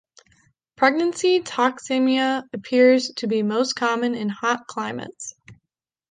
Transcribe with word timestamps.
Pregnancy 0.77 1.41
toxemia 1.41 2.45
appears 2.53 3.09
to 3.17 3.27
be 3.27 3.43
most 3.43 3.73
common 3.73 4.15
in 4.15 4.29
hot 4.29 4.65
climates. 4.65 5.35